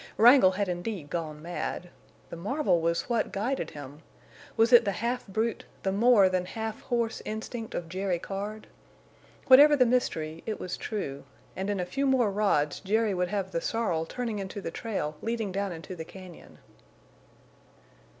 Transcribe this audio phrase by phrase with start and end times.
[0.17, 1.91] Wrangle had indeed gone mad.
[2.31, 4.01] The marvel was what guided him.
[4.57, 8.65] Was it the half brute, the more than half horse instinct of Jerry Card?
[9.45, 11.23] Whatever the mystery, it was true.
[11.55, 15.17] And in a few more rods Jerry would have the sorrel turning into the trail
[15.21, 16.57] leading down into the cañon.